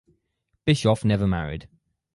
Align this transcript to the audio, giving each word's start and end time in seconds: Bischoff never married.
Bischoff 0.65 1.05
never 1.05 1.27
married. 1.27 1.69